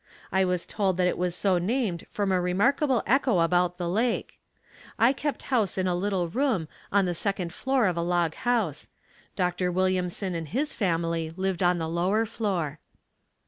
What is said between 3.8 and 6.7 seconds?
lake. I kept house in a little room